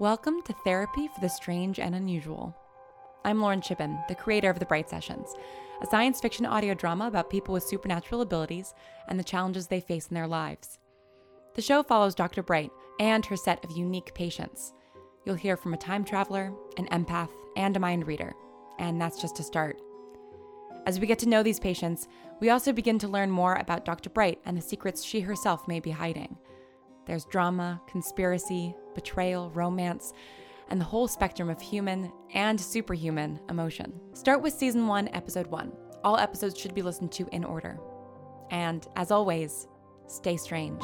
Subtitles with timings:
[0.00, 2.52] Welcome to Therapy for the Strange and Unusual.
[3.24, 5.36] I'm Lauren Shippen, the creator of The Bright Sessions,
[5.80, 8.74] a science fiction audio drama about people with supernatural abilities
[9.06, 10.80] and the challenges they face in their lives.
[11.54, 12.42] The show follows Dr.
[12.42, 14.72] Bright and her set of unique patients.
[15.24, 18.34] You'll hear from a time traveler, an empath, and a mind reader,
[18.80, 19.80] and that's just a start.
[20.86, 22.08] As we get to know these patients,
[22.40, 24.10] we also begin to learn more about Dr.
[24.10, 26.36] Bright and the secrets she herself may be hiding.
[27.06, 30.12] There's drama, conspiracy, betrayal, romance,
[30.68, 33.92] and the whole spectrum of human and superhuman emotion.
[34.14, 35.72] Start with season one, episode one.
[36.02, 37.78] All episodes should be listened to in order.
[38.50, 39.68] And as always,
[40.06, 40.82] stay strange.